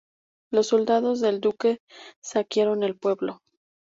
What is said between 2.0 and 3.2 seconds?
saquearon el